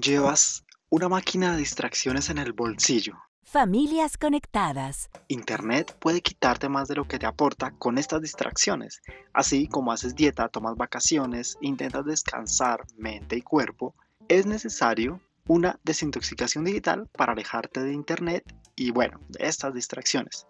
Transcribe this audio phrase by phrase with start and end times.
[0.00, 3.14] Llevas una máquina de distracciones en el bolsillo.
[3.42, 5.08] Familias conectadas.
[5.28, 9.00] Internet puede quitarte más de lo que te aporta con estas distracciones.
[9.32, 13.94] Así como haces dieta, tomas vacaciones, intentas descansar mente y cuerpo,
[14.28, 15.18] es necesario
[15.48, 18.44] una desintoxicación digital para alejarte de Internet
[18.74, 20.46] y bueno, de estas distracciones.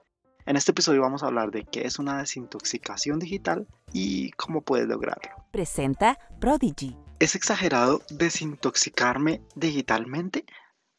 [0.46, 4.86] En este episodio vamos a hablar de qué es una desintoxicación digital y cómo puedes
[4.86, 5.28] lograrlo.
[5.50, 6.96] Presenta Prodigy.
[7.18, 10.45] ¿Es exagerado desintoxicarme digitalmente?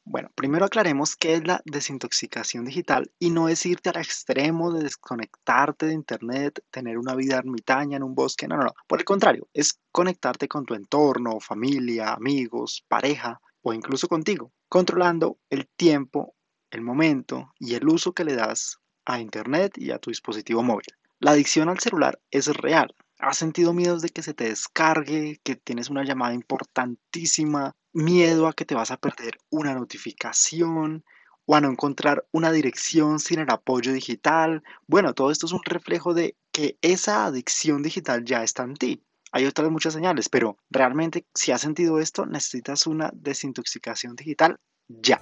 [0.04, 4.84] Bueno, primero aclaremos qué es la desintoxicación digital y no es irte al extremo de
[4.84, 8.74] desconectarte de Internet, tener una vida ermitaña en un bosque, no, no, no.
[8.86, 15.40] Por el contrario, es conectarte con tu entorno, familia, amigos, pareja o incluso contigo, controlando
[15.50, 16.36] el tiempo,
[16.70, 20.86] el momento y el uso que le das a Internet y a tu dispositivo móvil.
[21.20, 25.56] La adicción al celular es real, ¿Has sentido miedos de que se te descargue, que
[25.56, 31.04] tienes una llamada importantísima, miedo a que te vas a perder una notificación
[31.46, 34.64] o a no encontrar una dirección sin el apoyo digital?
[34.86, 39.04] Bueno, todo esto es un reflejo de que esa adicción digital ya está en ti.
[39.32, 45.20] Hay otras muchas señales, pero realmente si has sentido esto, necesitas una desintoxicación digital ya.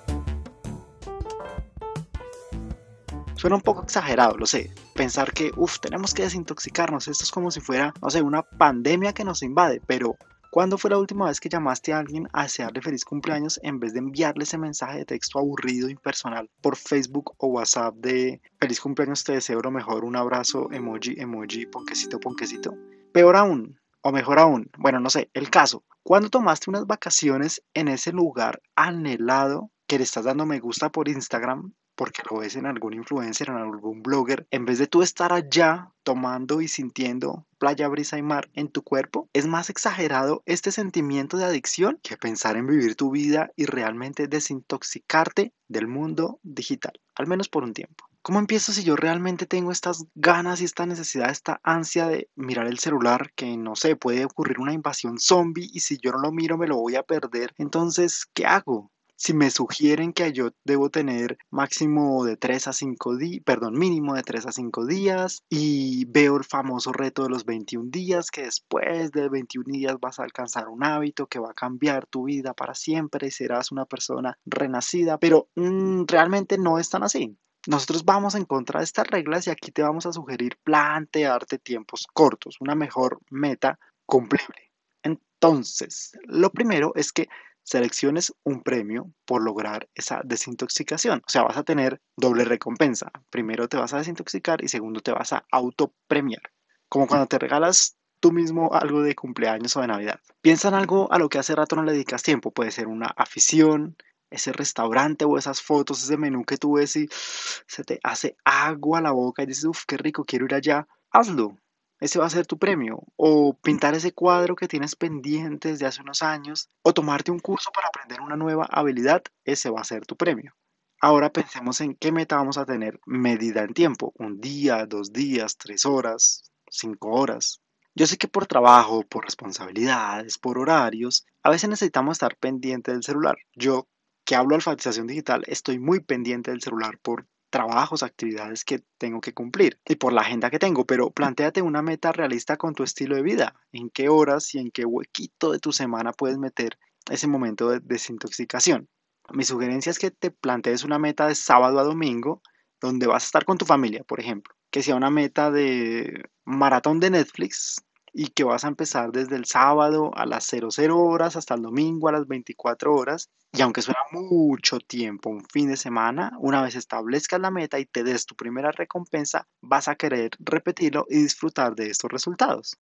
[3.35, 4.71] Suena un poco exagerado, lo sé.
[4.93, 7.07] Pensar que, uff, tenemos que desintoxicarnos.
[7.09, 9.81] Esto es como si fuera, no sé, una pandemia que nos invade.
[9.85, 10.15] Pero,
[10.51, 13.91] ¿cuándo fue la última vez que llamaste a alguien a desearle feliz cumpleaños en vez
[13.91, 19.25] de enviarle ese mensaje de texto aburrido, impersonal por Facebook o WhatsApp de feliz cumpleaños,
[19.25, 22.73] te deseo lo mejor, un abrazo, emoji, emoji, ponquecito, ponquecito?
[23.11, 25.83] Peor aún, o mejor aún, bueno, no sé, el caso.
[26.03, 31.09] ¿Cuándo tomaste unas vacaciones en ese lugar anhelado que le estás dando me gusta por
[31.09, 35.33] Instagram porque lo ves en algún influencer, en algún blogger, en vez de tú estar
[35.33, 40.71] allá tomando y sintiendo playa, brisa y mar en tu cuerpo, es más exagerado este
[40.71, 46.93] sentimiento de adicción que pensar en vivir tu vida y realmente desintoxicarte del mundo digital,
[47.15, 48.05] al menos por un tiempo.
[48.25, 52.65] ¿Cómo empiezo si yo realmente tengo estas ganas y esta necesidad, esta ansia de mirar
[52.65, 56.31] el celular que no sé, puede ocurrir una invasión zombie y si yo no lo
[56.31, 57.53] miro me lo voy a perder?
[57.59, 58.91] Entonces, ¿qué hago?
[59.25, 64.13] Si me sugieren que yo debo tener máximo de 3 a 5 días, perdón, mínimo
[64.13, 68.43] de 3 a 5 días y veo el famoso reto de los 21 días, que
[68.43, 72.53] después de 21 días vas a alcanzar un hábito que va a cambiar tu vida
[72.53, 77.35] para siempre y serás una persona renacida, pero mm, realmente no es tan así.
[77.65, 82.05] Nosotros vamos en contra de estas reglas y aquí te vamos a sugerir plantearte tiempos
[82.13, 84.71] cortos, una mejor meta cumplible.
[85.01, 87.27] Entonces, lo primero es que
[87.65, 91.21] selecciones un premio por lograr esa desintoxicación.
[91.25, 93.11] O sea, vas a tener doble recompensa.
[93.29, 96.43] Primero te vas a desintoxicar y segundo te vas a autopremiar.
[96.87, 100.21] Como cuando te regalas tú mismo algo de cumpleaños o de Navidad.
[100.41, 102.51] Piensa en algo a lo que hace rato no le dedicas tiempo.
[102.51, 103.97] Puede ser una afición,
[104.29, 108.99] ese restaurante o esas fotos, ese menú que tú ves y se te hace agua
[108.99, 110.87] a la boca y dices, uff, qué rico, quiero ir allá.
[111.11, 111.57] Hazlo
[112.05, 113.03] ese va a ser tu premio.
[113.15, 116.69] O pintar ese cuadro que tienes pendiente desde hace unos años.
[116.83, 119.23] O tomarte un curso para aprender una nueva habilidad.
[119.43, 120.53] Ese va a ser tu premio.
[121.01, 124.13] Ahora pensemos en qué meta vamos a tener medida en tiempo.
[124.17, 127.61] Un día, dos días, tres horas, cinco horas.
[127.95, 133.03] Yo sé que por trabajo, por responsabilidades, por horarios, a veces necesitamos estar pendiente del
[133.03, 133.37] celular.
[133.53, 133.87] Yo
[134.25, 139.21] que hablo de alfabetización digital, estoy muy pendiente del celular por trabajos, actividades que tengo
[139.21, 142.83] que cumplir y por la agenda que tengo, pero planteate una meta realista con tu
[142.83, 146.77] estilo de vida, en qué horas y en qué huequito de tu semana puedes meter
[147.09, 148.89] ese momento de desintoxicación.
[149.31, 152.41] Mi sugerencia es que te plantees una meta de sábado a domingo
[152.81, 156.99] donde vas a estar con tu familia, por ejemplo, que sea una meta de maratón
[156.99, 157.77] de Netflix
[158.11, 162.09] y que vas a empezar desde el sábado a las 00 horas hasta el domingo
[162.09, 163.29] a las 24 horas.
[163.57, 167.85] Y aunque suena mucho tiempo, un fin de semana, una vez establezcas la meta y
[167.85, 172.77] te des tu primera recompensa, vas a querer repetirlo y disfrutar de estos resultados.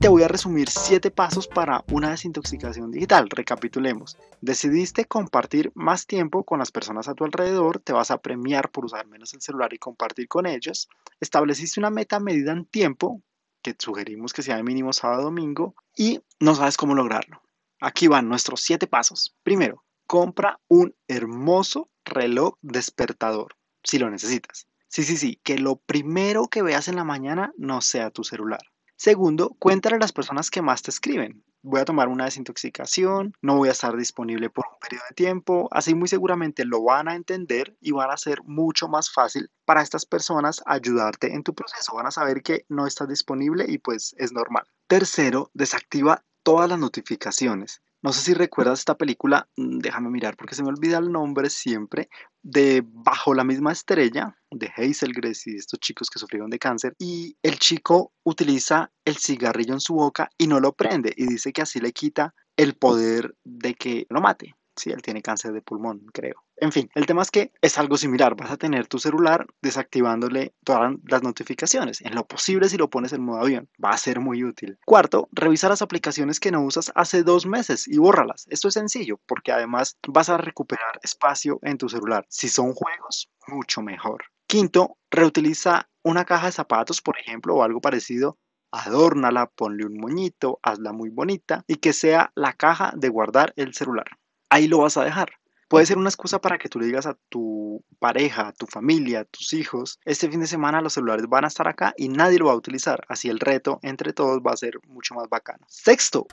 [0.00, 3.28] Te voy a resumir 7 pasos para una desintoxicación digital.
[3.30, 4.16] Recapitulemos.
[4.40, 8.86] Decidiste compartir más tiempo con las personas a tu alrededor, te vas a premiar por
[8.86, 10.88] usar menos el celular y compartir con ellos.
[11.20, 13.22] Estableciste una meta medida en tiempo,
[13.62, 17.42] que sugerimos que sea de mínimo sábado domingo y no sabes cómo lograrlo.
[17.80, 19.36] Aquí van nuestros siete pasos.
[19.42, 24.66] Primero, compra un hermoso reloj despertador si lo necesitas.
[24.88, 28.60] Sí, sí, sí, que lo primero que veas en la mañana no sea tu celular.
[28.96, 31.42] Segundo, cuéntale a las personas que más te escriben.
[31.62, 35.68] Voy a tomar una desintoxicación, no voy a estar disponible por un periodo de tiempo.
[35.70, 39.80] Así muy seguramente lo van a entender y van a ser mucho más fácil para
[39.80, 41.94] estas personas ayudarte en tu proceso.
[41.94, 44.64] Van a saber que no estás disponible y pues es normal.
[44.86, 47.82] Tercero, desactiva todas las notificaciones.
[48.02, 51.50] No sé si recuerdas esta película, mm, déjame mirar porque se me olvida el nombre
[51.50, 52.08] siempre,
[52.42, 56.94] de Bajo la misma estrella, de Hazel Grace y estos chicos que sufrieron de cáncer.
[56.98, 61.52] Y el chico utiliza el cigarrillo en su boca y no lo prende y dice
[61.52, 64.54] que así le quita el poder de que lo mate.
[64.80, 66.42] Sí, él tiene cáncer de pulmón, creo.
[66.56, 68.34] En fin, el tema es que es algo similar.
[68.34, 72.00] Vas a tener tu celular desactivándole todas las notificaciones.
[72.00, 74.78] En lo posible, si lo pones en modo avión, va a ser muy útil.
[74.86, 78.46] Cuarto, revisa las aplicaciones que no usas hace dos meses y bórralas.
[78.48, 82.24] Esto es sencillo porque además vas a recuperar espacio en tu celular.
[82.30, 84.24] Si son juegos, mucho mejor.
[84.46, 88.38] Quinto, reutiliza una caja de zapatos, por ejemplo, o algo parecido
[88.72, 93.74] adórnala, ponle un moñito, hazla muy bonita y que sea la caja de guardar el
[93.74, 94.19] celular
[94.50, 95.30] ahí lo vas a dejar.
[95.68, 99.20] Puede ser una excusa para que tú le digas a tu pareja, a tu familia,
[99.20, 102.40] a tus hijos, este fin de semana los celulares van a estar acá y nadie
[102.40, 103.04] lo va a utilizar.
[103.08, 105.64] Así el reto entre todos va a ser mucho más bacano.
[105.68, 106.26] Sexto.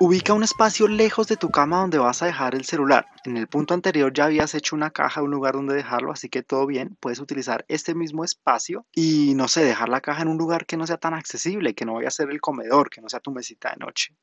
[0.00, 3.06] Ubica un espacio lejos de tu cama donde vas a dejar el celular.
[3.24, 6.42] En el punto anterior ya habías hecho una caja, un lugar donde dejarlo, así que
[6.42, 6.98] todo bien.
[7.00, 10.76] Puedes utilizar este mismo espacio y no sé, dejar la caja en un lugar que
[10.76, 13.30] no sea tan accesible, que no vaya a ser el comedor, que no sea tu
[13.30, 14.16] mesita de noche.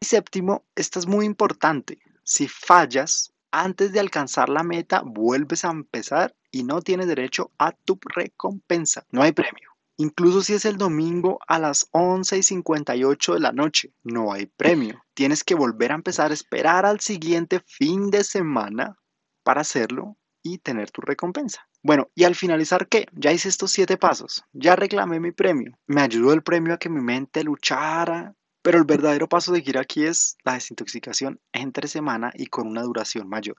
[0.00, 1.98] Y séptimo, esto es muy importante.
[2.22, 7.72] Si fallas antes de alcanzar la meta, vuelves a empezar y no tienes derecho a
[7.72, 9.04] tu recompensa.
[9.10, 9.70] No hay premio.
[9.96, 14.46] Incluso si es el domingo a las 11 y 58 de la noche, no hay
[14.46, 15.02] premio.
[15.14, 18.96] Tienes que volver a empezar esperar al siguiente fin de semana
[19.42, 21.66] para hacerlo y tener tu recompensa.
[21.82, 23.06] Bueno, y al finalizar, ¿qué?
[23.12, 25.76] Ya hice estos siete pasos, ya reclamé mi premio.
[25.88, 28.36] Me ayudó el premio a que mi mente luchara
[28.68, 32.82] pero el verdadero paso de seguir aquí es la desintoxicación entre semana y con una
[32.82, 33.56] duración mayor.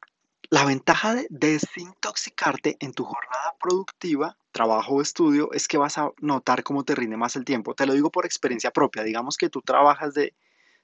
[0.51, 6.11] La ventaja de desintoxicarte en tu jornada productiva, trabajo o estudio es que vas a
[6.19, 7.73] notar cómo te rinde más el tiempo.
[7.73, 9.01] Te lo digo por experiencia propia.
[9.01, 10.35] Digamos que tú trabajas de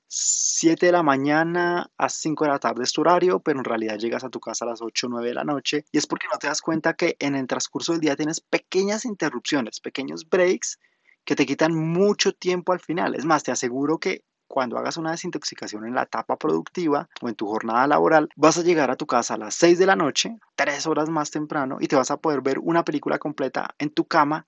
[0.07, 4.00] 7 de la mañana a 5 de la tarde es tu horario, pero en realidad
[4.00, 6.25] llegas a tu casa a las 8 o 9 de la noche y es porque
[6.33, 10.80] no te das cuenta que en el transcurso del día tienes pequeñas interrupciones, pequeños breaks
[11.25, 13.16] que te quitan mucho tiempo al final.
[13.16, 17.36] Es más, te aseguro que cuando hagas una desintoxicación en la etapa productiva o en
[17.36, 20.38] tu jornada laboral, vas a llegar a tu casa a las 6 de la noche,
[20.56, 24.06] tres horas más temprano, y te vas a poder ver una película completa en tu
[24.06, 24.45] cama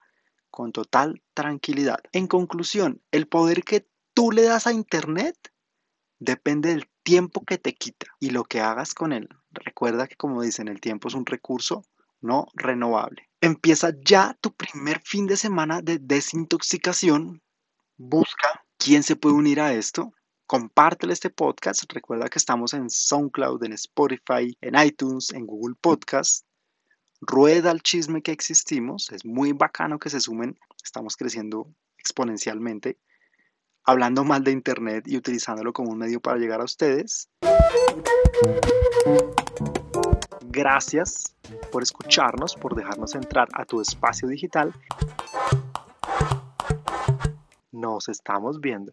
[0.49, 1.99] con total tranquilidad.
[2.11, 5.35] En conclusión, el poder que tú le das a Internet
[6.19, 9.29] depende del tiempo que te quita y lo que hagas con él.
[9.51, 11.83] Recuerda que como dicen, el tiempo es un recurso
[12.21, 13.29] no renovable.
[13.41, 17.43] Empieza ya tu primer fin de semana de desintoxicación.
[17.95, 20.11] Busca quién se puede unir a esto.
[20.47, 21.83] Compártele este podcast.
[21.93, 26.47] Recuerda que estamos en SoundCloud, en Spotify, en iTunes, en Google Podcast.
[27.21, 29.11] Rueda el chisme que existimos.
[29.11, 30.57] Es muy bacano que se sumen.
[30.83, 32.97] Estamos creciendo exponencialmente.
[33.83, 37.29] Hablando mal de Internet y utilizándolo como un medio para llegar a ustedes.
[40.57, 41.35] Gracias
[41.71, 44.73] por escucharnos, por dejarnos entrar a tu espacio digital.
[47.71, 48.91] Nos estamos viendo.